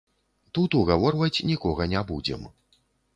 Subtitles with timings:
[0.57, 2.49] Тут угаворваць нікога не будзем.